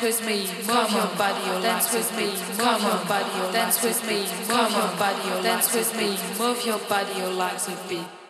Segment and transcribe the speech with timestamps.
[0.00, 3.82] dance with me, move your body, your dance with me, move your body, your dance
[3.84, 7.88] with me, move your body, your dance with me, move your body, your legs with
[7.88, 8.29] beat.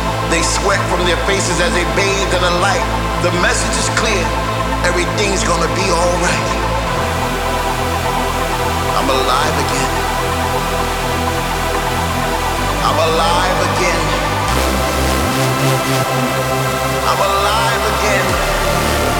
[0.31, 2.87] They sweat from their faces as they bathe in the light.
[3.21, 4.23] The message is clear.
[4.87, 6.49] Everything's gonna be alright.
[8.95, 9.91] I'm alive again.
[12.87, 14.03] I'm alive again.
[17.11, 19.10] I'm alive again.